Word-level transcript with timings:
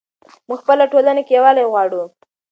موږ 0.47 0.55
په 0.61 0.61
خپله 0.63 0.83
ټولنه 0.91 1.21
کې 1.25 1.33
یووالی 1.37 1.63
غواړو. 1.71 2.01